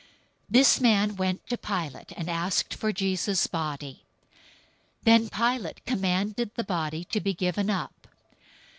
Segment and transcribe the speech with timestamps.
[0.01, 0.09] 027:058
[0.49, 4.03] This man went to Pilate, and asked for Jesus' body.
[5.03, 8.07] Then Pilate commanded the body to be given up.